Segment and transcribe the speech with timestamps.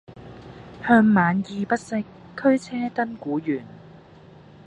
[0.83, 2.03] 向晚意不適，
[2.35, 3.63] 驅車登古原。